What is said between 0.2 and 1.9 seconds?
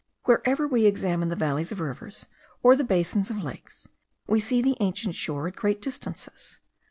Wherever we examine the valleys of